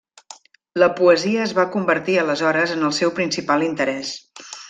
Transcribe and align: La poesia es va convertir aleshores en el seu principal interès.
La 0.83 0.87
poesia 0.99 1.43
es 1.49 1.53
va 1.59 1.65
convertir 1.75 2.17
aleshores 2.21 2.75
en 2.77 2.89
el 2.89 2.97
seu 3.01 3.13
principal 3.21 3.67
interès. 3.69 4.17